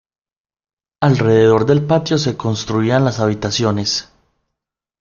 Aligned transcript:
Alrededor 1.01 1.67
del 1.67 1.85
patio 1.85 2.17
se 2.17 2.35
construían 2.35 3.05
las 3.05 3.19
habitaciones. 3.19 4.11